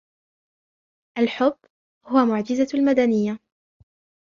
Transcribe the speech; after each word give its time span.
الحب 1.17 1.55
هو 2.05 2.25
معجزة 2.25 2.67
المدنيّة. 2.73 3.39